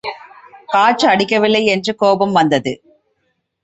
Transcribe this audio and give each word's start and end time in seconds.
காற்று 0.67 1.07
அடிக்கவில்லை 1.07 1.63
என்று 1.65 1.95
கோபம் 1.95 2.31
வந்தது. 2.31 2.73